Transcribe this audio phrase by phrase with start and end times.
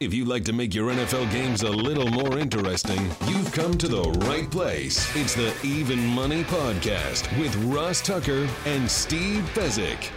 [0.00, 3.86] If you'd like to make your NFL games a little more interesting, you've come to
[3.86, 5.14] the right place.
[5.14, 10.08] It's the Even Money Podcast with Ross Tucker and Steve Fezzik.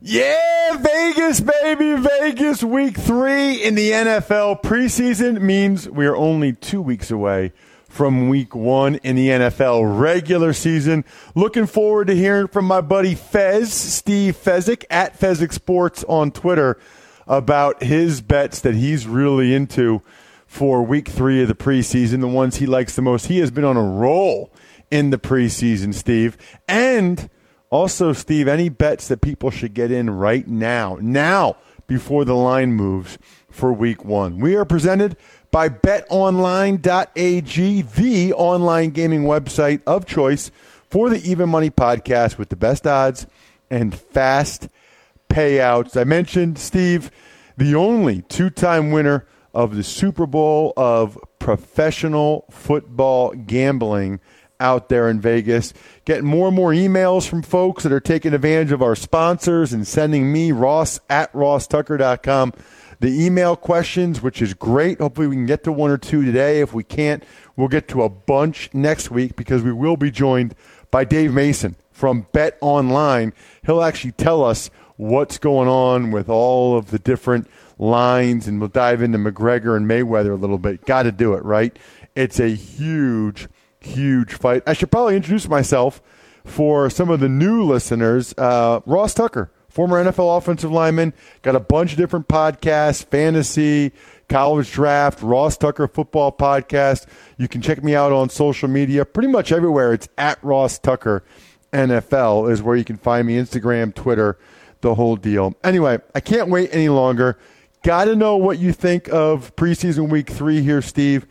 [0.00, 2.62] Yeah, Vegas, baby, Vegas.
[2.62, 7.52] Week three in the NFL preseason means we are only two weeks away
[7.88, 11.04] from week one in the NFL regular season.
[11.34, 16.78] Looking forward to hearing from my buddy Fez, Steve Fezzik, at Fezzik Sports on Twitter,
[17.28, 20.02] about his bets that he's really into
[20.46, 23.26] for week three of the preseason, the ones he likes the most.
[23.26, 24.50] He has been on a roll
[24.90, 26.38] in the preseason, Steve.
[26.66, 27.28] And
[27.70, 32.72] also, Steve, any bets that people should get in right now, now before the line
[32.72, 33.18] moves
[33.50, 34.38] for week one?
[34.38, 35.16] We are presented
[35.50, 40.50] by betonline.ag, the online gaming website of choice
[40.88, 43.26] for the Even Money podcast with the best odds
[43.70, 44.68] and fast
[45.28, 46.00] payouts.
[46.00, 47.10] I mentioned, Steve,
[47.56, 54.20] the only two time winner of the Super Bowl of professional football gambling
[54.60, 55.72] out there in Vegas.
[56.04, 59.86] Getting more and more emails from folks that are taking advantage of our sponsors and
[59.86, 62.52] sending me, Ross at rosstucker.com,
[63.00, 65.00] the email questions, which is great.
[65.00, 66.60] Hopefully, we can get to one or two today.
[66.60, 67.24] If we can't,
[67.56, 70.54] we'll get to a bunch next week because we will be joined
[70.90, 73.32] by Dave Mason from Bet Online.
[73.64, 77.48] He'll actually tell us what's going on with all of the different
[77.78, 80.84] lines, and we'll dive into McGregor and Mayweather a little bit.
[80.84, 81.74] Got to do it, right?
[82.14, 83.48] It's a huge
[83.80, 84.62] huge fight.
[84.66, 86.02] I should probably introduce myself
[86.44, 88.34] for some of the new listeners.
[88.36, 93.92] Uh, Ross Tucker, former NFL offensive lineman, got a bunch of different podcasts, fantasy,
[94.28, 97.06] college draft, Ross Tucker football podcast.
[97.36, 99.92] You can check me out on social media, pretty much everywhere.
[99.92, 101.22] It's at Ross Tucker
[101.72, 103.36] NFL is where you can find me.
[103.36, 104.38] Instagram, Twitter,
[104.80, 105.54] the whole deal.
[105.64, 107.38] Anyway, I can't wait any longer.
[107.82, 111.26] Got to know what you think of preseason week three here, Steve,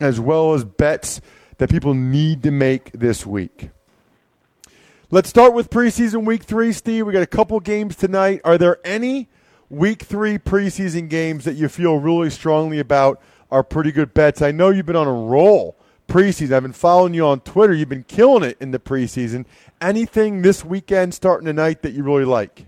[0.00, 1.20] as well as bets
[1.58, 3.70] that people need to make this week.
[5.10, 7.06] Let's start with preseason week three, Steve.
[7.06, 8.40] We got a couple games tonight.
[8.44, 9.28] Are there any
[9.68, 13.20] week three preseason games that you feel really strongly about
[13.50, 14.42] are pretty good bets?
[14.42, 15.76] I know you've been on a roll
[16.08, 16.52] preseason.
[16.52, 17.74] I've been following you on Twitter.
[17.74, 19.44] You've been killing it in the preseason.
[19.80, 22.66] Anything this weekend starting tonight that you really like?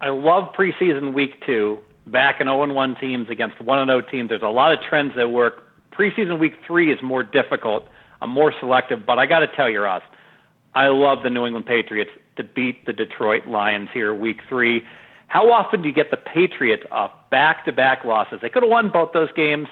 [0.00, 1.78] I love preseason week two.
[2.06, 4.30] Back in 0 1 teams against 1 0 teams.
[4.30, 7.86] There's a lot of trends that work preseason week three is more difficult.
[8.22, 10.02] I'm more selective, but I got to tell you, Ross,
[10.74, 14.82] I love the New England Patriots to beat the Detroit Lions here week three.
[15.26, 18.40] How often do you get the Patriots off back-to-back losses?
[18.42, 19.68] They could have won both those games.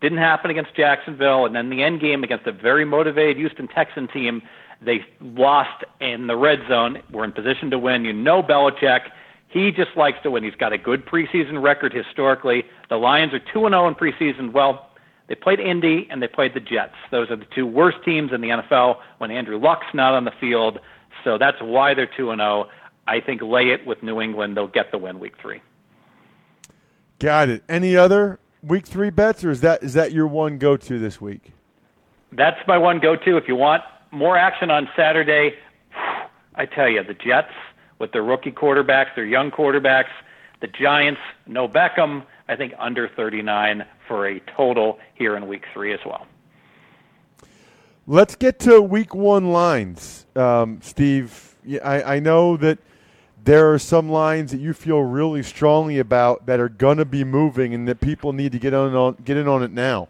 [0.00, 4.08] Didn't happen against Jacksonville, and then the end game against a very motivated Houston Texan
[4.08, 4.42] team,
[4.80, 7.02] they lost in the red zone.
[7.10, 8.04] We're in position to win.
[8.04, 9.00] You know Belichick.
[9.48, 10.44] He just likes to win.
[10.44, 12.64] He's got a good preseason record historically.
[12.88, 14.52] The Lions are 2 0 in preseason.
[14.52, 14.90] Well,
[15.28, 16.94] they played Indy and they played the Jets.
[17.10, 20.32] Those are the two worst teams in the NFL when Andrew Luck's not on the
[20.40, 20.78] field.
[21.24, 22.68] So that's why they're 2 and 0.
[23.08, 24.56] I think lay it with New England.
[24.56, 25.60] They'll get the win week 3.
[27.18, 27.62] Got it.
[27.68, 31.20] Any other week 3 bets or is that is that your one go to this
[31.20, 31.52] week?
[32.32, 35.54] That's my one go to if you want more action on Saturday.
[36.54, 37.52] I tell you, the Jets
[37.98, 40.10] with their rookie quarterbacks, their young quarterbacks,
[40.60, 45.92] the Giants, no Beckham, I think under 39 for a total here in week three
[45.92, 46.26] as well.
[48.06, 51.56] Let's get to week one lines, um, Steve.
[51.82, 52.78] I, I know that
[53.42, 57.24] there are some lines that you feel really strongly about that are going to be
[57.24, 60.08] moving and that people need to get on, get in on it now.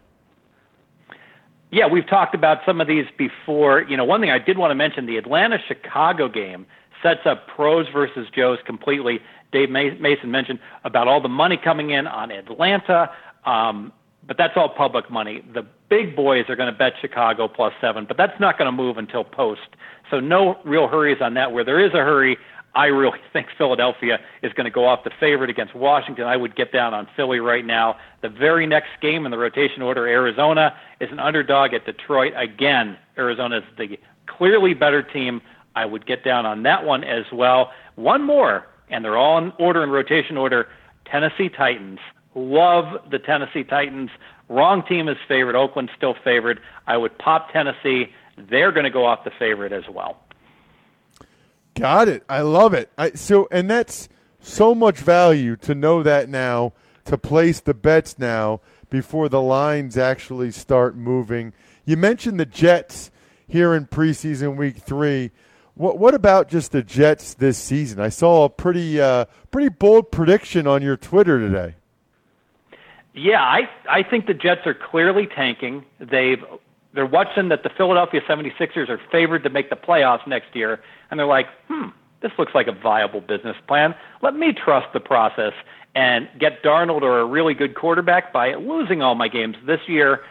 [1.71, 3.81] Yeah, we've talked about some of these before.
[3.81, 6.65] You know, one thing I did want to mention the Atlanta Chicago game
[7.01, 9.19] sets up pros versus Joes completely.
[9.51, 13.09] Dave Mason mentioned about all the money coming in on Atlanta,
[13.45, 13.93] um,
[14.27, 15.41] but that's all public money.
[15.53, 18.73] The big boys are going to bet Chicago plus seven, but that's not going to
[18.73, 19.69] move until post.
[20.11, 21.53] So no real hurries on that.
[21.53, 22.37] Where there is a hurry,
[22.75, 26.25] I really think Philadelphia is going to go off the favorite against Washington.
[26.25, 27.97] I would get down on Philly right now.
[28.21, 32.33] The very next game in the rotation order, Arizona is an underdog at Detroit.
[32.35, 35.41] Again, Arizona is the clearly better team.
[35.77, 37.71] I would get down on that one as well.
[37.93, 40.67] One more, and they're all in order in rotation order.
[41.05, 41.99] Tennessee Titans.
[42.33, 44.09] Love the Tennessee Titans.
[44.49, 45.55] Wrong team is favored.
[45.55, 46.59] Oakland's still favored.
[46.87, 48.11] I would pop Tennessee.
[48.49, 50.17] They're going to go off the favorite as well.
[51.75, 52.23] Got it.
[52.27, 52.91] I love it.
[52.97, 54.09] I, so, and that's
[54.39, 56.73] so much value to know that now,
[57.05, 61.53] to place the bets now before the lines actually start moving.
[61.85, 63.11] You mentioned the Jets
[63.47, 65.29] here in preseason week three.
[65.77, 67.99] What what about just the Jets this season?
[67.99, 71.75] I saw a pretty uh, pretty bold prediction on your Twitter today.
[73.13, 75.85] Yeah, I I think the Jets are clearly tanking.
[75.99, 76.43] They've
[76.93, 80.81] they're watching that the Philadelphia 76ers are favored to make the playoffs next year,
[81.11, 81.89] and they're like, hmm,
[82.21, 83.93] this looks like a viable business plan.
[84.23, 85.53] Let me trust the process
[85.93, 90.21] and get Darnold or a really good quarterback by losing all my games this year.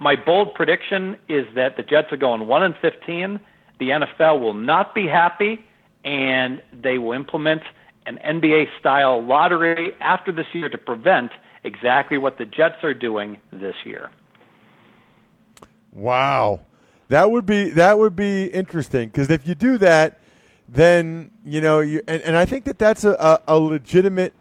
[0.00, 3.38] My bold prediction is that the Jets are going 1 and 15.
[3.78, 5.64] The NFL will not be happy,
[6.04, 7.62] and they will implement
[8.06, 11.32] an NBA style lottery after this year to prevent
[11.64, 14.10] exactly what the Jets are doing this year.
[15.92, 16.60] Wow,
[17.08, 20.20] that would be that would be interesting because if you do that,
[20.68, 24.34] then you know you and, and I think that that's a, a, a legitimate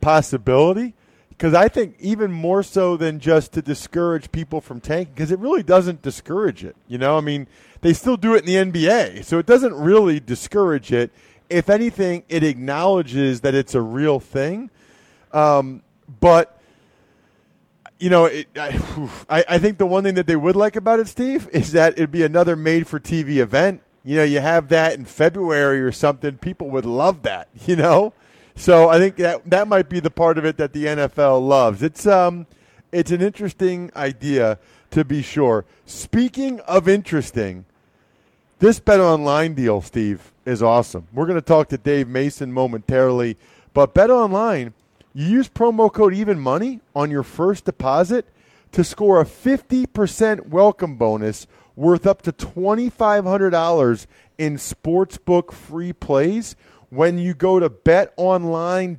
[0.00, 0.94] possibility
[1.30, 5.38] because I think even more so than just to discourage people from tanking because it
[5.40, 6.76] really doesn't discourage it.
[6.86, 7.48] You know, I mean,
[7.84, 11.12] they still do it in the NBA, so it doesn't really discourage it.
[11.50, 14.70] If anything, it acknowledges that it's a real thing.
[15.34, 15.82] Um,
[16.18, 16.58] but
[17.98, 18.80] you know, it, I,
[19.28, 22.10] I think the one thing that they would like about it, Steve, is that it'd
[22.10, 23.82] be another made-for-TV event.
[24.02, 26.38] You know, you have that in February or something.
[26.38, 27.48] People would love that.
[27.66, 28.14] You know,
[28.56, 31.82] so I think that that might be the part of it that the NFL loves.
[31.82, 32.46] It's um,
[32.92, 34.58] it's an interesting idea
[34.92, 35.66] to be sure.
[35.84, 37.66] Speaking of interesting,
[38.64, 41.06] this Bet Online deal, Steve, is awesome.
[41.12, 43.36] We're going to talk to Dave Mason momentarily,
[43.74, 44.72] but Bet Online
[45.12, 48.24] you use promo code even money on your first deposit
[48.72, 51.46] to score a 50% welcome bonus
[51.76, 54.06] worth up to $2,500
[54.38, 56.56] in sportsbook free plays
[56.88, 58.94] when you go to betonline.ag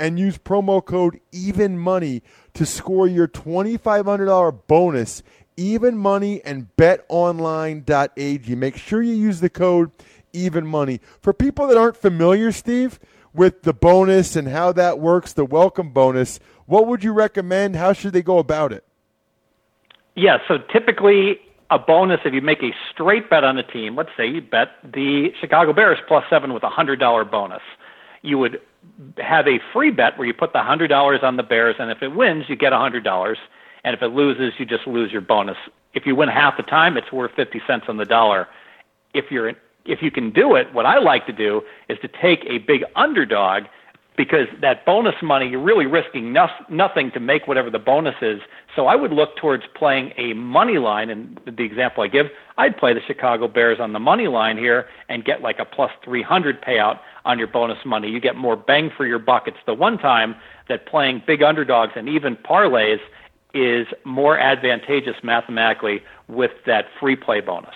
[0.00, 2.22] and use promo code even money
[2.54, 5.22] to score your $2,500 bonus.
[5.56, 8.54] Even money and betonline.ag.
[8.54, 9.90] Make sure you use the code
[10.32, 11.00] even money.
[11.20, 12.98] For people that aren't familiar, Steve,
[13.34, 17.76] with the bonus and how that works, the welcome bonus, what would you recommend?
[17.76, 18.84] How should they go about it?
[20.14, 24.10] Yeah, so typically a bonus if you make a straight bet on a team, let's
[24.16, 27.62] say you bet the Chicago Bears plus seven with a $100 bonus.
[28.22, 28.60] You would
[29.18, 32.08] have a free bet where you put the $100 on the Bears, and if it
[32.08, 33.36] wins, you get a $100.
[33.84, 35.56] And if it loses, you just lose your bonus.
[35.94, 38.48] If you win half the time, it's worth 50 cents on the dollar.
[39.14, 39.52] If you're
[39.86, 42.84] if you can do it, what I like to do is to take a big
[42.96, 43.64] underdog
[44.16, 48.40] because that bonus money, you're really risking no, nothing to make whatever the bonus is.
[48.76, 51.08] So I would look towards playing a money line.
[51.08, 52.26] And the example I give,
[52.58, 55.90] I'd play the Chicago Bears on the money line here and get like a plus
[56.04, 58.10] 300 payout on your bonus money.
[58.10, 59.44] You get more bang for your buck.
[59.46, 60.36] It's the one time
[60.68, 63.00] that playing big underdogs and even parlays
[63.54, 67.74] is more advantageous mathematically with that free play bonus.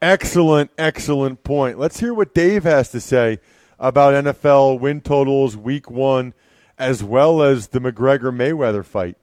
[0.00, 1.78] Excellent, excellent point.
[1.78, 3.38] Let's hear what Dave has to say
[3.78, 6.34] about NFL win totals week one,
[6.78, 9.16] as well as the McGregor Mayweather fight.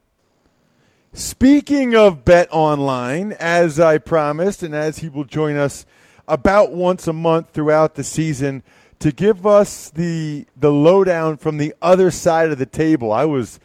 [1.14, 5.86] Speaking of Bet Online, as I promised, and as he will join us
[6.28, 8.64] about once a month throughout the season
[9.00, 13.12] to give us the the lowdown from the other side of the table.
[13.12, 13.60] I was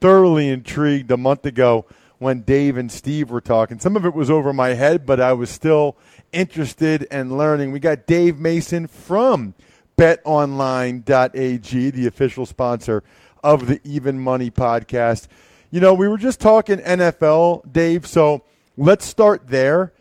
[0.00, 1.86] thoroughly intrigued a month ago
[2.18, 3.78] when Dave and Steve were talking.
[3.78, 5.96] Some of it was over my head, but I was still
[6.32, 7.72] interested in learning.
[7.72, 9.54] We got Dave Mason from
[9.96, 13.02] betonline.ag, the official sponsor
[13.42, 15.28] of the Even Money podcast.
[15.70, 18.42] You know, we were just talking NFL, Dave, so
[18.76, 19.92] let's start there.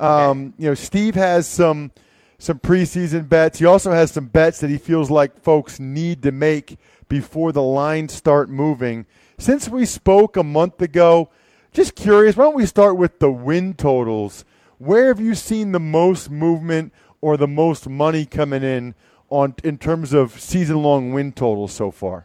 [0.00, 1.92] Um, you know, Steve has some
[2.38, 3.60] some preseason bets.
[3.60, 6.76] He also has some bets that he feels like folks need to make
[7.08, 9.06] before the lines start moving.
[9.42, 11.28] Since we spoke a month ago,
[11.72, 14.44] just curious, why don't we start with the win totals?
[14.78, 18.94] Where have you seen the most movement or the most money coming in
[19.30, 22.24] on in terms of season long win totals so far?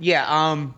[0.00, 0.74] Yeah, um,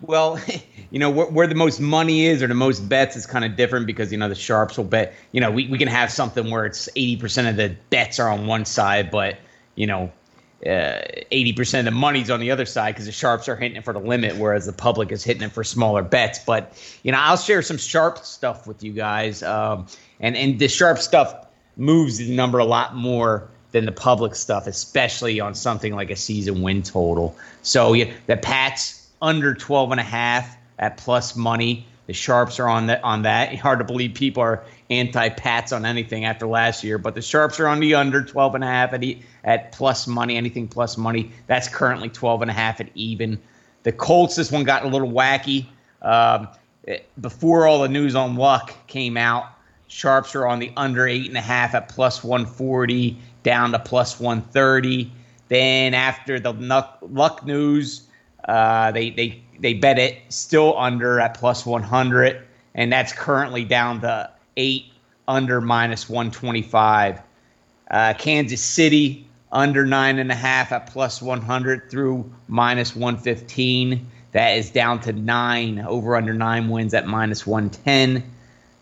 [0.00, 0.38] well,
[0.92, 3.56] you know, where, where, the most money is or the most bets is kind of
[3.56, 6.52] different because, you know, the sharps will bet, you know, we, we can have something
[6.52, 9.38] where it's 80% of the bets are on one side, but,
[9.74, 10.12] you know,
[10.64, 13.84] uh, 80% of the money's on the other side because the sharps are hitting it
[13.84, 16.38] for the limit, whereas the public is hitting it for smaller bets.
[16.38, 16.72] But,
[17.02, 19.42] you know, I'll share some sharp stuff with you guys.
[19.42, 19.86] Um,
[20.20, 21.46] and, and the sharp stuff
[21.76, 26.16] moves the number a lot more than the public stuff, especially on something like a
[26.16, 27.36] season win total.
[27.62, 31.86] So yeah, the Pats under 12 and a half at plus money.
[32.06, 33.54] The sharps are on that on that.
[33.58, 37.66] Hard to believe people are anti-pats on anything after last year, but the sharps are
[37.66, 39.04] on the under 12 and a half at
[39.44, 41.32] at plus money, anything plus money.
[41.46, 43.40] That's currently 12 and a half at even.
[43.82, 45.66] The Colts this one got a little wacky.
[46.02, 46.48] Um,
[47.20, 49.46] before all the news on Luck came out,
[49.88, 54.20] sharps are on the under eight and a half at plus 140 down to plus
[54.20, 55.10] 130.
[55.48, 56.52] Then after the
[57.02, 58.06] Luck news,
[58.46, 62.42] uh, they they they bet it still under at plus 100,
[62.74, 64.86] and that's currently down to eight
[65.28, 67.20] under minus 125.
[67.90, 74.06] Uh, Kansas City under nine and a half at plus 100 through minus 115.
[74.32, 78.22] That is down to nine over under nine wins at minus 110.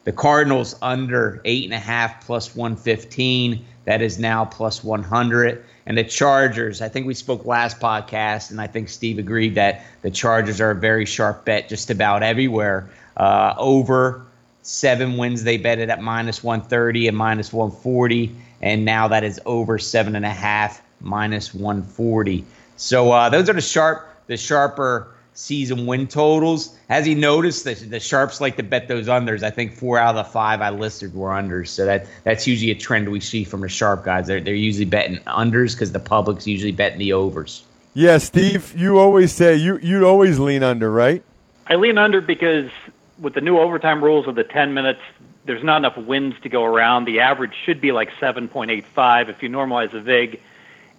[0.04, 3.64] The Cardinals under eight and a half plus 115.
[3.84, 6.80] That is now plus 100 and the Chargers.
[6.80, 10.70] I think we spoke last podcast, and I think Steve agreed that the Chargers are
[10.70, 12.88] a very sharp bet just about everywhere.
[13.16, 14.24] Uh, over
[14.62, 19.40] seven wins, they bet it at minus 130 and minus 140, and now that is
[19.46, 22.44] over seven and a half, minus 140.
[22.76, 26.76] So uh, those are the sharp, the sharper season win totals.
[26.88, 29.42] As he noticed, the, the sharps like to bet those unders.
[29.42, 31.68] I think four out of the five I listed were unders.
[31.68, 34.26] So that that's usually a trend we see from the sharp guys.
[34.26, 37.64] They're, they're usually betting unders because the public's usually betting the overs.
[37.92, 41.22] Yeah, Steve, you always say you you'd always lean under, right?
[41.66, 42.70] I lean under because
[43.18, 45.00] with the new overtime rules of the 10 minutes,
[45.44, 47.04] there's not enough wins to go around.
[47.04, 49.28] The average should be like 7.85.
[49.28, 50.40] If you normalize the VIG,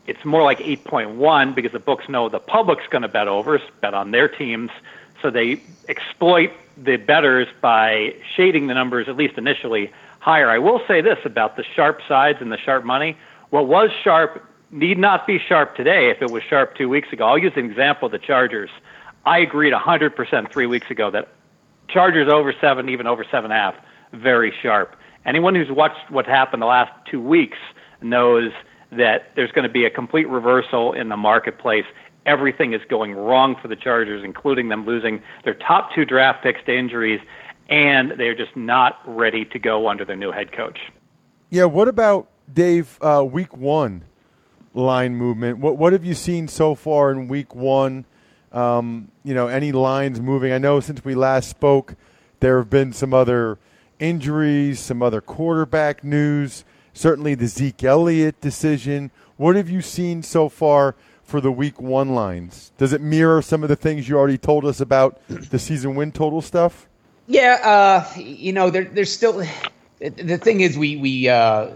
[0.08, 3.94] it's more like 8.1 because the books know the public's going to bet overs, bet
[3.94, 4.70] on their teams.
[5.22, 10.50] So they exploit the betters by shading the numbers, at least initially, higher.
[10.50, 13.18] I will say this about the sharp sides and the sharp money.
[13.50, 17.26] What was sharp need not be sharp today if it was sharp two weeks ago.
[17.26, 18.70] I'll use an example of the Chargers.
[19.26, 21.30] I agreed 100% three weeks ago that
[21.88, 23.76] Chargers over seven, even over seven and a half,
[24.12, 24.96] very sharp.
[25.26, 27.58] Anyone who's watched what happened the last two weeks
[28.02, 28.52] knows–
[28.98, 31.86] that there's going to be a complete reversal in the marketplace.
[32.26, 36.64] Everything is going wrong for the Chargers, including them losing their top two draft picks
[36.66, 37.22] to injuries,
[37.70, 40.80] and they're just not ready to go under their new head coach.
[41.50, 42.98] Yeah, what about Dave?
[43.02, 44.04] Uh, week one
[44.74, 45.60] line movement.
[45.60, 48.06] What what have you seen so far in week one?
[48.52, 50.52] Um, you know, any lines moving?
[50.52, 51.96] I know since we last spoke,
[52.40, 53.60] there have been some other
[54.00, 59.12] injuries, some other quarterback news certainly the Zeke Elliott decision.
[59.38, 62.72] What have you seen so far for the week one lines?
[62.78, 66.12] Does it mirror some of the things you already told us about the season win
[66.12, 66.88] total stuff?
[67.28, 69.44] Yeah, uh, you know, there, there's still
[70.00, 71.70] the thing is we we uh,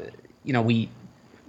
[0.43, 0.89] you know we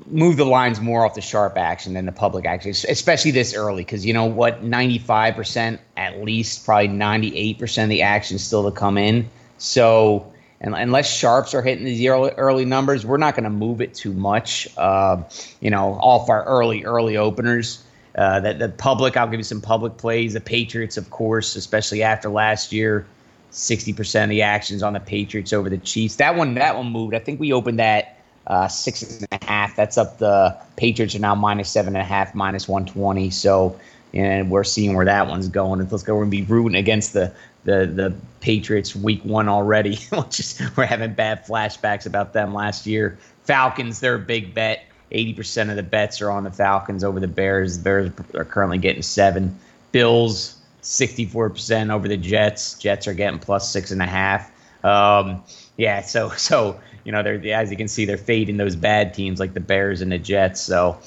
[0.06, 3.84] move the lines more off the sharp action than the public action, especially this early
[3.84, 8.70] because you know what, 95 percent at least, probably 98 percent of the action still
[8.70, 9.28] to come in.
[9.58, 10.29] So
[10.60, 13.94] and unless sharps are hitting these early, early numbers, we're not going to move it
[13.94, 14.68] too much.
[14.76, 15.22] Uh,
[15.60, 17.82] you know, off our early early openers.
[18.12, 20.32] Uh, that the public, I'll give you some public plays.
[20.32, 23.06] The Patriots, of course, especially after last year,
[23.50, 26.16] sixty percent of the actions on the Patriots over the Chiefs.
[26.16, 27.14] That one, that one moved.
[27.14, 29.76] I think we opened that uh, six and a half.
[29.76, 30.18] That's up.
[30.18, 33.30] The Patriots are now minus seven and a half, minus one twenty.
[33.30, 33.78] So,
[34.12, 35.80] and we're seeing where that one's going.
[35.88, 36.18] Let's go.
[36.18, 37.32] Gonna be rooting against the
[37.64, 39.96] the the Patriots week one already.
[40.30, 43.18] Just we're having bad flashbacks about them last year.
[43.44, 44.84] Falcons, they're a big bet.
[45.12, 47.78] Eighty percent of the bets are on the Falcons over the Bears.
[47.78, 49.58] The Bears are currently getting seven.
[49.92, 52.78] Bills, sixty-four percent over the Jets.
[52.78, 54.50] Jets are getting plus six and a half.
[54.84, 55.42] Um,
[55.76, 59.40] yeah, so so you know they're as you can see they're fading those bad teams
[59.40, 60.60] like the Bears and the Jets.
[60.60, 60.98] So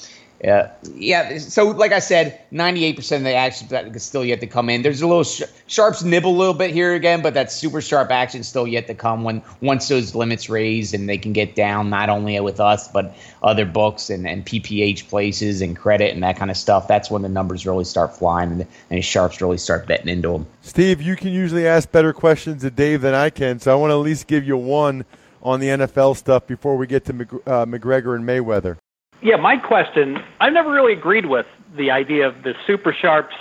[0.42, 1.38] yeah, yeah.
[1.38, 4.82] So, like I said, ninety-eight percent of the action is still yet to come in.
[4.82, 8.10] There's a little sh- sharps nibble a little bit here again, but that super sharp
[8.10, 11.88] action still yet to come when once those limits raise and they can get down
[11.88, 16.36] not only with us but other books and, and PPH places and credit and that
[16.36, 16.88] kind of stuff.
[16.88, 20.46] That's when the numbers really start flying and, and sharps really start betting into them.
[20.62, 23.90] Steve, you can usually ask better questions to Dave than I can, so I want
[23.90, 25.04] to at least give you one
[25.42, 27.12] on the NFL stuff before we get to
[27.46, 28.76] uh, McGregor and Mayweather.
[29.24, 33.34] Yeah, my question I've never really agreed with the idea of the super sharps.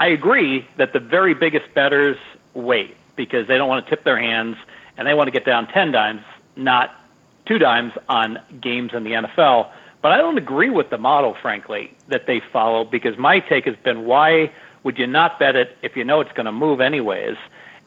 [0.00, 2.16] I agree that the very biggest betters
[2.52, 4.56] wait because they don't want to tip their hands
[4.96, 6.22] and they want to get down 10 dimes,
[6.56, 6.96] not
[7.46, 9.70] two dimes on games in the NFL.
[10.02, 13.76] But I don't agree with the model, frankly, that they follow because my take has
[13.76, 14.50] been why
[14.82, 17.36] would you not bet it if you know it's going to move anyways?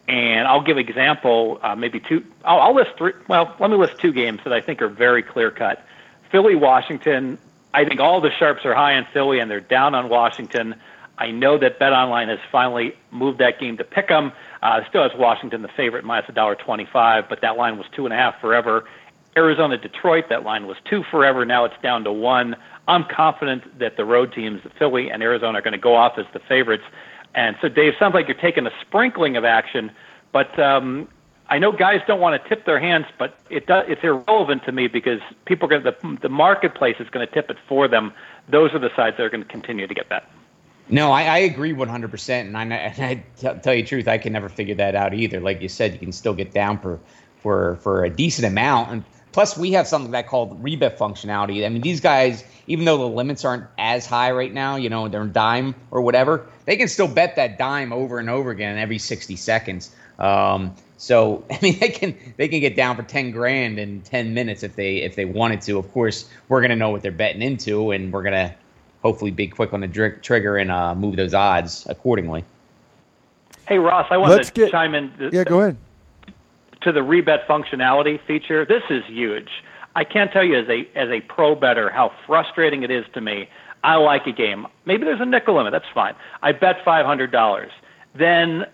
[0.08, 2.26] And I'll give example, uh, maybe two.
[2.46, 3.14] I'll, I'll list three.
[3.28, 5.86] Well, let me list two games that I think are very clear cut.
[6.32, 7.38] Philly, Washington.
[7.74, 10.76] I think all the sharps are high on Philly and they're down on Washington.
[11.18, 14.32] I know that BetOnline has finally moved that game to pick 'em.
[14.64, 18.06] Uh, still has Washington the favorite minus a dollar twenty-five, but that line was two
[18.06, 18.86] and a half forever.
[19.38, 21.46] Arizona, Detroit, that line was two forever.
[21.46, 22.56] Now it's down to one.
[22.88, 26.26] I'm confident that the road teams, Philly and Arizona, are going to go off as
[26.34, 26.84] the favorites.
[27.34, 29.92] And so, Dave, sounds like you're taking a sprinkling of action,
[30.34, 31.08] but um,
[31.52, 34.72] I know guys don't want to tip their hands, but it does, it's irrelevant to
[34.72, 37.90] me because people are going to, the, the marketplace is going to tip it for
[37.90, 38.14] them.
[38.48, 40.32] Those are the sides that are going to continue to get that.
[40.88, 42.30] No, I, I agree 100%.
[42.30, 45.14] And I, and I t- tell you the truth, I can never figure that out
[45.14, 45.42] either.
[45.42, 47.02] Like you said, you can still get down for,
[47.42, 48.92] for, for a decent amount.
[48.92, 49.04] And
[49.34, 51.66] plus, we have something that called rebet functionality.
[51.66, 55.10] I mean, these guys, even though the limits aren't as high right now, you know,
[55.10, 59.00] they're dime or whatever, they can still bet that dime over and over again every
[59.00, 59.94] 60 seconds.
[60.18, 64.36] Um, so I mean, they can they can get down for ten grand in ten
[64.36, 65.80] minutes if they if they wanted to.
[65.80, 68.54] Of course, we're gonna know what they're betting into, and we're gonna
[69.02, 72.44] hopefully be quick on the dr- trigger and uh, move those odds accordingly.
[73.68, 75.12] Hey Ross, I want to get, chime in.
[75.34, 75.78] yeah, go ahead.
[76.82, 79.50] To the rebet functionality feature, this is huge.
[79.96, 83.22] I can't tell you as a as a pro better how frustrating it is to
[83.22, 83.50] me.
[83.84, 84.68] I like a game.
[84.86, 85.72] Maybe there's a nickel limit.
[85.72, 86.14] That's fine.
[86.44, 87.72] I bet five hundred dollars.
[88.14, 88.68] Then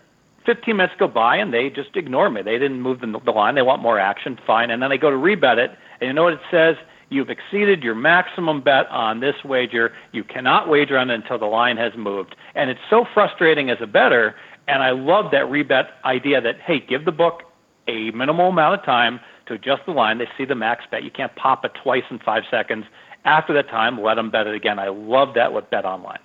[0.47, 2.41] 15 minutes go by and they just ignore me.
[2.41, 3.53] They didn't move the, the line.
[3.53, 4.39] They want more action.
[4.47, 4.71] Fine.
[4.71, 5.71] And then they go to rebet it.
[5.99, 6.77] And you know what it says?
[7.09, 9.93] You've exceeded your maximum bet on this wager.
[10.13, 12.35] You cannot wager on it until the line has moved.
[12.55, 14.35] And it's so frustrating as a better.
[14.69, 17.43] And I love that rebet idea that, hey, give the book
[17.87, 20.17] a minimal amount of time to adjust the line.
[20.17, 21.03] They see the max bet.
[21.03, 22.85] You can't pop it twice in five seconds.
[23.25, 24.79] After that time, let them bet it again.
[24.79, 26.19] I love that with BetOnline.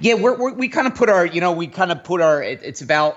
[0.00, 2.42] Yeah, we're, we're, we kind of put our, you know, we kind of put our,
[2.42, 3.16] it, it's about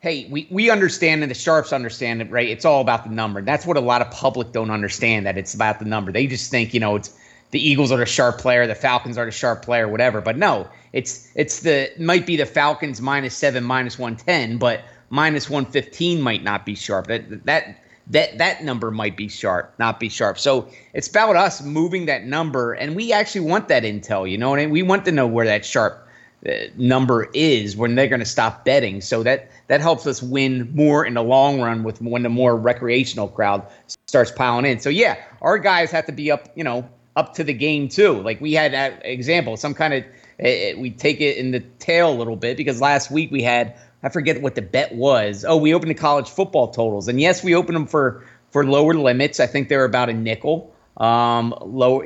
[0.00, 2.48] hey, we, we understand and the sharps understand it, right?
[2.48, 3.42] It's all about the number.
[3.42, 6.10] That's what a lot of public don't understand that it's about the number.
[6.10, 7.14] They just think, you know, it's
[7.50, 10.20] the Eagles are the sharp player, the Falcons are the sharp player, whatever.
[10.20, 14.82] But no, it's it's the might be the Falcons minus seven, minus one ten, but
[15.10, 17.08] minus one fifteen might not be sharp.
[17.08, 20.38] That that that that number might be sharp, not be sharp.
[20.38, 24.30] So it's about us moving that number, and we actually want that intel.
[24.30, 24.70] You know what I mean?
[24.70, 26.06] We want to know where that sharp
[26.46, 29.00] uh, number is when they're going to stop betting.
[29.00, 32.56] So that that helps us win more in the long run with when the more
[32.56, 33.64] recreational crowd
[34.08, 34.80] starts piling in.
[34.80, 38.20] So yeah, our guys have to be up, you know, up to the game too.
[38.20, 40.02] Like we had that example, some kind of
[40.44, 43.78] uh, we take it in the tail a little bit because last week we had
[44.02, 45.44] I forget what the bet was.
[45.44, 48.94] Oh, we opened the college football totals, and yes, we opened them for for lower
[48.94, 49.38] limits.
[49.38, 50.74] I think they were about a nickel.
[50.96, 52.02] Um, low,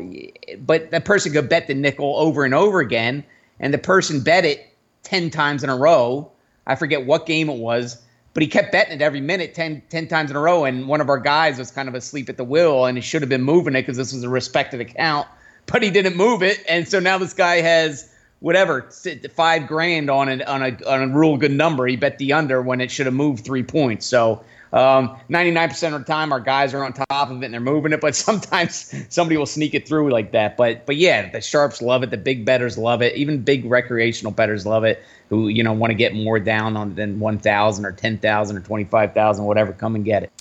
[0.58, 3.24] but that person could bet the nickel over and over again,
[3.58, 4.68] and the person bet it
[5.02, 6.30] ten times in a row
[6.66, 8.00] I forget what game it was,
[8.32, 10.64] but he kept betting it every minute 10, 10 times in a row.
[10.64, 13.22] And one of our guys was kind of asleep at the wheel and he should
[13.22, 15.28] have been moving it because this was a respected account,
[15.66, 16.62] but he didn't move it.
[16.68, 18.90] And so now this guy has whatever
[19.34, 21.86] five grand on a, on a, on a real good number.
[21.86, 24.04] He bet the under when it should have moved three points.
[24.06, 27.60] So um, 99% of the time, our guys are on top of it and they're
[27.60, 30.56] moving it, but sometimes somebody will sneak it through like that.
[30.56, 32.10] But but yeah, the sharps love it.
[32.10, 33.14] The big betters love it.
[33.14, 35.02] Even big recreational betters love it.
[35.30, 39.44] Who you know want to get more down on than 1,000 or 10,000 or 25,000,
[39.44, 39.72] whatever.
[39.72, 40.32] Come and get it.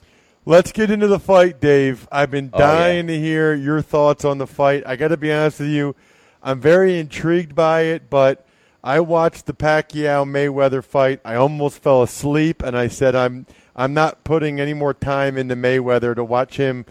[0.45, 2.07] Let's get into the fight, Dave.
[2.11, 3.19] I've been dying oh, yeah.
[3.19, 4.83] to hear your thoughts on the fight.
[4.85, 5.95] I got to be honest with you,
[6.41, 8.47] I'm very intrigued by it, but.
[8.85, 11.21] I watched the Pacquiao Mayweather fight.
[11.23, 15.55] I almost fell asleep, and I said, "I'm I'm not putting any more time into
[15.55, 16.85] Mayweather to watch him.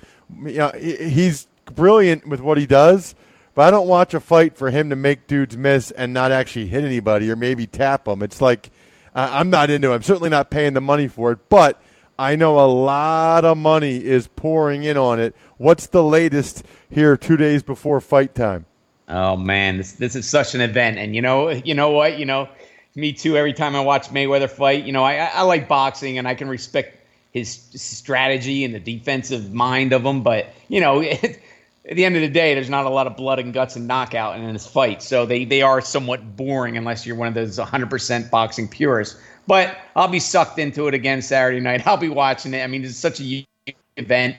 [0.45, 3.15] You know, he's brilliant with what he does,
[3.55, 6.67] but I don't watch a fight for him to make dudes miss and not actually
[6.67, 8.23] hit anybody or maybe tap them.
[8.23, 8.71] It's like
[9.15, 9.95] uh, I'm not into it.
[9.95, 11.81] I'm certainly not paying the money for it, but
[12.19, 15.35] I know a lot of money is pouring in on it.
[15.59, 18.67] What's the latest here two days before fight time?
[19.09, 22.25] Oh man, this this is such an event, and you know, you know what, you
[22.25, 22.49] know,
[22.95, 23.37] me too.
[23.37, 26.49] Every time I watch Mayweather fight, you know, I I like boxing, and I can
[26.49, 26.99] respect
[27.33, 31.01] his strategy and the defensive mind of him, but you know.
[31.01, 31.41] It,
[31.89, 33.89] at the end of the day, there's not a lot of blood and guts and
[33.89, 35.03] knockout in this fight.
[35.03, 39.21] So they, they are somewhat boring unless you're one of those 100% boxing purists.
[39.47, 41.87] But I'll be sucked into it again Saturday night.
[41.87, 42.63] I'll be watching it.
[42.63, 43.47] I mean, it's such a
[43.97, 44.37] event.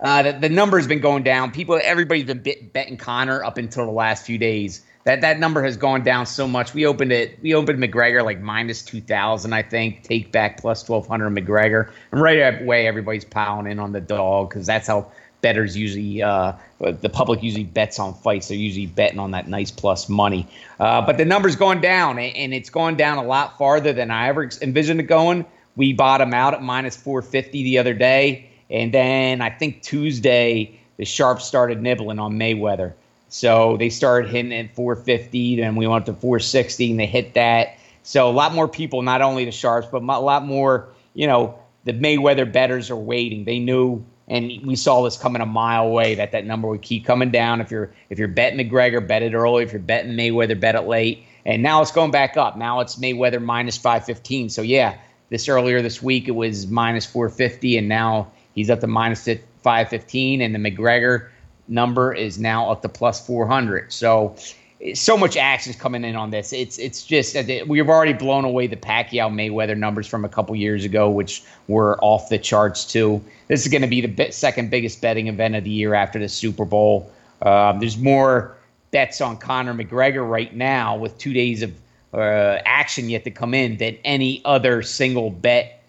[0.00, 1.52] Uh, the, the number has been going down.
[1.52, 4.84] People, everybody's been bet, betting Conor up until the last few days.
[5.04, 6.72] That that number has gone down so much.
[6.72, 7.38] We opened it.
[7.42, 10.02] We opened McGregor like minus two thousand, I think.
[10.02, 14.48] Take back plus twelve hundred McGregor, and right away everybody's piling in on the dog
[14.48, 15.10] because that's how
[15.42, 18.48] betters usually uh, the public usually bets on fights.
[18.48, 20.48] They're usually betting on that nice plus money.
[20.80, 24.28] Uh, but the number's gone down, and it's gone down a lot farther than I
[24.28, 25.44] ever envisioned it going.
[25.76, 31.04] We bottom out at minus 450 the other day, and then I think Tuesday the
[31.04, 32.94] sharps started nibbling on Mayweather.
[33.34, 37.78] So they started hitting at 450, then we went to 460, and they hit that.
[38.04, 41.58] So a lot more people, not only the sharps, but a lot more, you know,
[41.82, 43.44] the Mayweather betters are waiting.
[43.44, 47.04] They knew and we saw this coming a mile away that that number would keep
[47.04, 47.60] coming down.
[47.60, 49.64] If you're if you're betting McGregor, bet it early.
[49.64, 51.24] If you're betting Mayweather, bet it late.
[51.44, 52.56] And now it's going back up.
[52.56, 54.48] Now it's Mayweather minus five fifteen.
[54.48, 54.96] So yeah,
[55.28, 59.28] this earlier this week it was minus four fifty, and now he's up to minus
[59.64, 61.30] five fifteen, and the McGregor
[61.68, 63.92] number is now up to plus four hundred.
[63.92, 64.36] So
[64.92, 66.52] so much action is coming in on this.
[66.52, 70.84] It's it's just we've already blown away the Pacquiao Mayweather numbers from a couple years
[70.84, 73.22] ago, which were off the charts too.
[73.48, 76.28] This is going to be the second biggest betting event of the year after the
[76.28, 77.10] Super Bowl.
[77.42, 78.56] Um, there's more
[78.90, 81.72] bets on Conor McGregor right now with two days of
[82.12, 85.83] uh, action yet to come in than any other single bet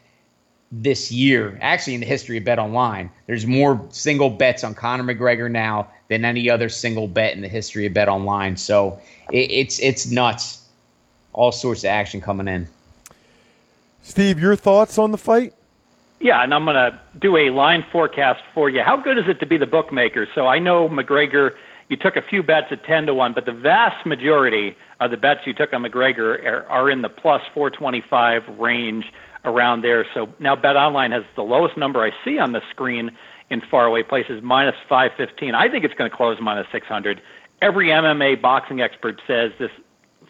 [0.72, 1.58] this year.
[1.62, 5.88] Actually, in the history of Bet Online, there's more single bets on Conor McGregor now
[6.10, 8.58] than any other single bet in the history of Bet Online.
[8.58, 9.00] So
[9.32, 10.64] it, it's it's nuts.
[11.34, 12.68] All sorts of action coming in.
[14.02, 15.54] Steve, your thoughts on the fight?
[16.20, 18.82] Yeah, and I'm going to do a line forecast for you.
[18.82, 20.28] How good is it to be the bookmaker?
[20.34, 21.52] So I know McGregor,
[21.90, 25.18] you took a few bets at 10 to 1, but the vast majority of the
[25.18, 29.12] bets you took on McGregor are, are in the plus 425 range
[29.46, 30.06] around there.
[30.14, 33.12] So now Bet Online has the lowest number I see on the screen
[33.50, 35.54] in faraway places, minus 515.
[35.56, 37.22] I think it's going to close minus 600.
[37.62, 39.72] Every MMA boxing expert says this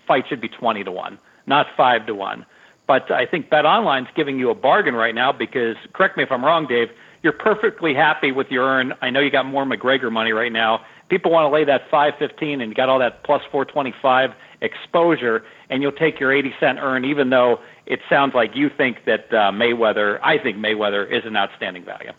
[0.08, 2.46] fight should be 20 to 1, not 5 to 1.
[2.88, 6.32] But I think Bet Online's giving you a bargain right now because, correct me if
[6.32, 6.90] I'm wrong, Dave,
[7.24, 8.94] you're perfectly happy with your earn.
[9.02, 10.82] I know you got more McGregor money right now.
[11.10, 15.82] People want to lay that 515 and you got all that plus 425 exposure, and
[15.82, 19.52] you'll take your 80 cent earn, even though it sounds like you think that uh,
[19.52, 22.12] Mayweather, I think Mayweather is an outstanding value.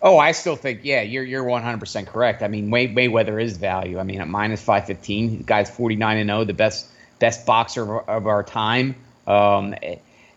[0.00, 2.42] Oh, I still think, yeah, you're you're 100% correct.
[2.42, 3.98] I mean, May, Mayweather is value.
[3.98, 8.08] I mean, at minus 515, the guy's 49 and 0, the best best boxer of,
[8.08, 8.96] of our time,
[9.26, 9.74] um,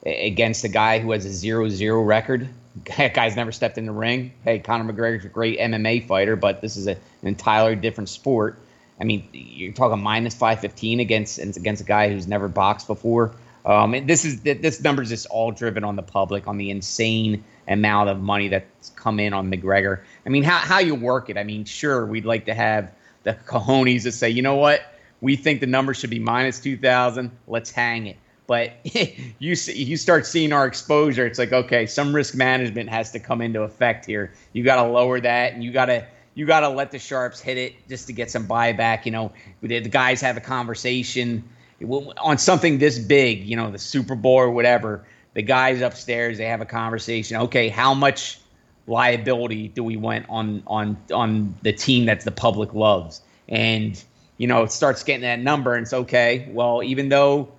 [0.05, 2.47] against a guy who has a 0-0 record.
[2.97, 4.33] That guy's never stepped in the ring.
[4.43, 8.59] Hey, Conor McGregor's a great MMA fighter, but this is a, an entirely different sport.
[9.01, 13.33] I mean, you're talking minus 515 against against a guy who's never boxed before.
[13.67, 17.43] Um, this is this number is just all driven on the public, on the insane
[17.67, 19.99] amount of money that's come in on McGregor.
[20.25, 21.37] I mean, how how you work it?
[21.37, 24.81] I mean, sure, we'd like to have the cojones to say, you know what,
[25.19, 27.29] we think the number should be minus two thousand.
[27.45, 28.15] Let's hang it.
[28.47, 28.71] But
[29.39, 31.25] you see, you start seeing our exposure.
[31.25, 34.31] It's like, okay, some risk management has to come into effect here.
[34.53, 37.41] You got to lower that, and you got to you got to let the sharps
[37.41, 39.05] hit it just to get some buyback.
[39.05, 41.43] You know, the guys have a conversation
[41.83, 43.45] on something this big.
[43.45, 45.05] You know, the Super Bowl or whatever
[45.37, 47.37] the guys upstairs they have a conversation.
[47.37, 48.39] Okay, how much
[48.87, 53.21] liability do we want on on on the team that the public loves?
[53.47, 54.03] And
[54.37, 56.49] you know, it starts getting that number, and it's okay.
[56.51, 57.49] Well, even though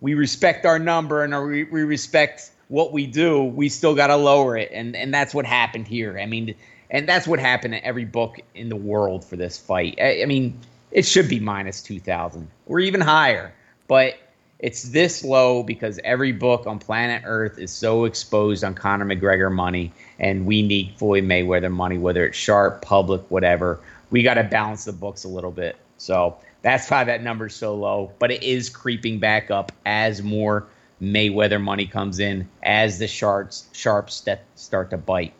[0.00, 4.56] we respect our number and we, respect what we do, we still got to lower
[4.56, 6.18] it, and and that's what happened here.
[6.18, 6.56] I mean,
[6.90, 9.96] and that's what happened in every book in the world for this fight.
[10.00, 10.58] I, I mean,
[10.90, 13.52] it should be minus two thousand or even higher,
[13.88, 14.18] but
[14.58, 19.52] it's this low because every book on planet Earth is so exposed on Conor McGregor
[19.52, 23.80] money, and we need Floyd Mayweather money, whether it's sharp, public, whatever.
[24.10, 25.76] We got to balance the books a little bit.
[25.96, 28.12] So that's why that number's so low.
[28.18, 30.66] But it is creeping back up as more
[31.00, 34.24] Mayweather money comes in, as the sharps sharps
[34.56, 35.34] start to bite.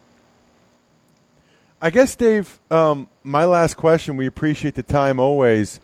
[1.81, 2.61] I guess, Dave.
[2.71, 4.17] Um, my last question.
[4.17, 5.81] We appreciate the time always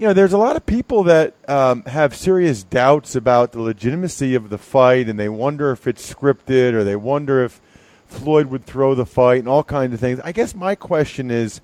[0.00, 4.34] you know, there's a lot of people that um, have serious doubts about the legitimacy
[4.34, 7.60] of the fight, and they wonder if it's scripted, or they wonder if
[8.06, 10.18] Floyd would throw the fight, and all kinds of things.
[10.24, 11.60] I guess my question is,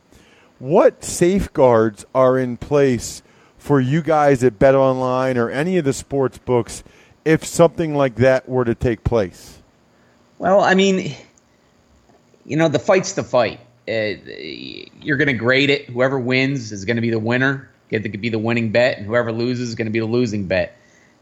[0.59, 3.22] what safeguards are in place
[3.57, 6.85] for you guys at Bet Online or any of the sports books
[7.25, 9.62] if something like that were to take place?
[10.37, 11.14] Well, I mean,
[12.44, 13.61] you know, the fight's the fight.
[13.88, 14.12] Uh,
[15.01, 15.88] you're going to grade it.
[15.88, 19.07] Whoever wins is going to be the winner, get to be the winning bet, and
[19.07, 20.77] whoever loses is going to be the losing bet.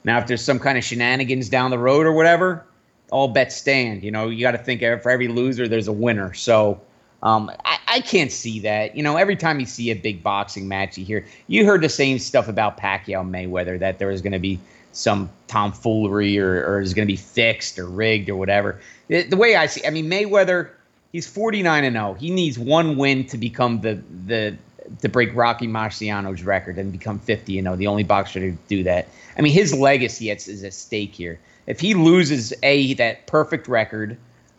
[0.04, 2.64] Now, if there's some kind of shenanigans down the road or whatever,
[3.10, 4.02] all bets stand.
[4.02, 6.34] You know, you got to think for every loser, there's a winner.
[6.34, 6.80] So
[7.22, 8.96] um, I, I, can't see that.
[8.96, 11.88] You know, every time you see a big boxing match, you hear you heard the
[11.88, 14.58] same stuff about Pacquiao Mayweather that there was going to be
[14.92, 18.80] some tomfoolery or, or is going to be fixed or rigged or whatever.
[19.08, 20.70] The, the way I see, I mean, Mayweather,
[21.12, 22.14] he's 49 and 0.
[22.14, 24.56] He needs one win to become the the
[25.00, 28.82] to break Rocky Marciano's record and become 50 you know, the only boxer to do
[28.84, 29.08] that.
[29.36, 31.38] I mean, his legacy is at stake here.
[31.66, 34.16] If he loses a that perfect record,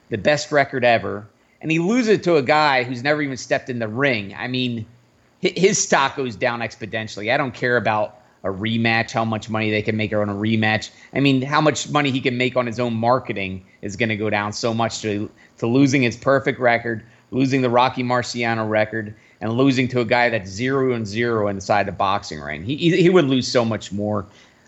[0.10, 1.28] the best record ever,
[1.62, 4.86] and he loses to a guy who's never even stepped in the ring, I mean,
[5.42, 7.32] his stock goes down exponentially.
[7.32, 10.92] I don't care about a rematch, how much money they can make on a rematch.
[11.14, 14.16] I mean, how much money he can make on his own marketing is going to
[14.16, 19.16] go down so much to to losing his perfect record, losing the Rocky Marciano record,
[19.42, 22.64] and losing to a guy that's zero and zero inside the boxing ring.
[22.64, 24.26] He he would lose so much more.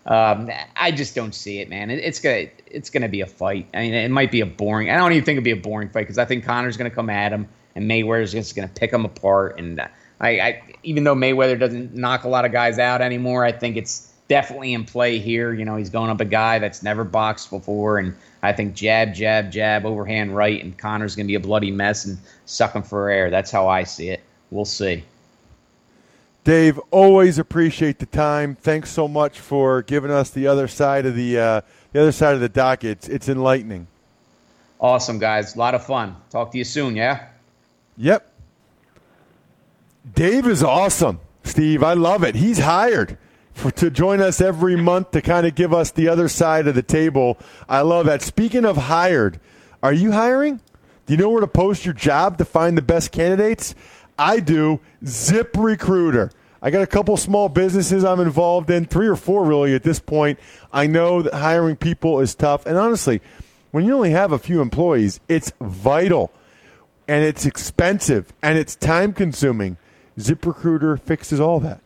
[0.08, 1.89] Um, I just don't see it, man.
[1.89, 3.67] It, it's gonna it's gonna be a fight.
[3.73, 4.89] I mean, it might be a boring.
[4.89, 7.10] I don't even think it'll be a boring fight because I think Conor's gonna come
[7.10, 9.60] at him and Mayweather's just gonna pick him apart.
[9.60, 9.82] And
[10.21, 13.75] I, I, even though Mayweather doesn't knock a lot of guys out anymore, I think
[13.75, 15.53] it's definitely in play here.
[15.53, 19.13] You know, he's going up a guy that's never boxed before, and I think jab,
[19.13, 23.10] jab, jab, overhand right, and Conor's gonna be a bloody mess and suck him for
[23.10, 23.30] air.
[23.30, 24.21] That's how I see it.
[24.51, 25.03] We'll see.
[26.43, 28.55] Dave, always appreciate the time.
[28.55, 32.36] Thanks so much for giving us the other side of the uh, the other side
[32.36, 32.91] of the docket.
[32.91, 33.88] It's, it's enlightening.
[34.79, 35.55] Awesome, guys.
[35.55, 36.15] A lot of fun.
[36.29, 36.95] Talk to you soon.
[36.95, 37.27] Yeah.
[37.97, 38.31] Yep.
[40.13, 41.83] Dave is awesome, Steve.
[41.83, 42.36] I love it.
[42.36, 43.17] He's hired
[43.53, 46.75] for, to join us every month to kind of give us the other side of
[46.75, 47.38] the table.
[47.67, 48.21] I love that.
[48.21, 49.39] Speaking of hired,
[49.83, 50.62] are you hiring?
[51.05, 53.75] Do you know where to post your job to find the best candidates?
[54.17, 54.80] I do.
[55.06, 56.32] Zip Recruiter.
[56.62, 59.99] I got a couple small businesses I'm involved in, three or four really at this
[59.99, 60.39] point.
[60.73, 62.65] I know that hiring people is tough.
[62.65, 63.21] And honestly,
[63.71, 66.32] when you only have a few employees, it's vital
[67.08, 69.77] and it's expensive and it's time consuming.
[70.17, 71.80] ZipRecruiter fixes all that.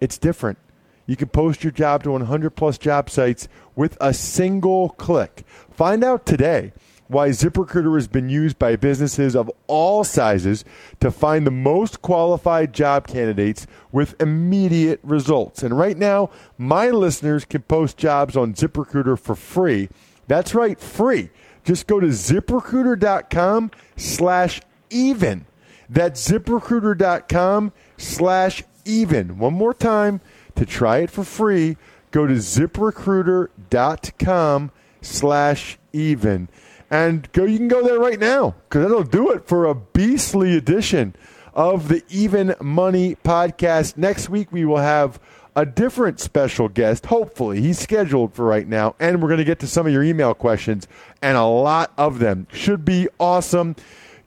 [0.00, 0.58] It's different.
[1.06, 3.46] You can post your job to 100 plus job sites
[3.76, 5.44] with a single click.
[5.70, 6.72] Find out today
[7.08, 10.64] why ZipRecruiter has been used by businesses of all sizes
[11.00, 15.62] to find the most qualified job candidates with immediate results.
[15.62, 19.88] And right now, my listeners can post jobs on ZipRecruiter for free.
[20.26, 21.30] That's right, free.
[21.64, 25.46] Just go to ziprecruiter.com slash even.
[25.88, 29.38] That's ziprecruiter.com slash even.
[29.38, 30.20] One more time
[30.56, 31.76] to try it for free.
[32.10, 34.70] Go to ziprecruiter.com
[35.02, 36.48] slash even
[36.90, 37.44] and go.
[37.44, 41.14] You can go there right now because that'll do it for a beastly edition
[41.54, 43.96] of the Even Money podcast.
[43.96, 45.18] Next week we will have
[45.56, 47.06] a different special guest.
[47.06, 50.02] Hopefully, he's scheduled for right now, and we're going to get to some of your
[50.02, 50.86] email questions,
[51.22, 53.74] and a lot of them should be awesome.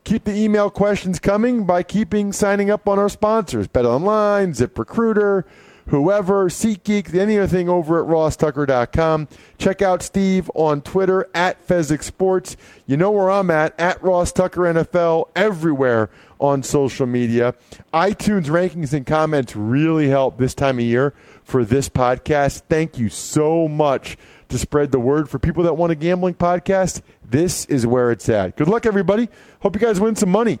[0.02, 5.44] Keep the email questions coming by keeping signing up on our sponsors: Bet Online, ZipRecruiter
[5.90, 9.28] whoever, SeatGeek, anything over at rosstucker.com.
[9.58, 12.56] Check out Steve on Twitter at Fezzik Sports.
[12.86, 17.54] You know where I'm at, at Ross Tucker NFL, everywhere on social media.
[17.92, 22.62] iTunes rankings and comments really help this time of year for this podcast.
[22.68, 24.16] Thank you so much
[24.48, 27.02] to spread the word for people that want a gambling podcast.
[27.24, 28.56] This is where it's at.
[28.56, 29.28] Good luck, everybody.
[29.60, 30.60] Hope you guys win some money.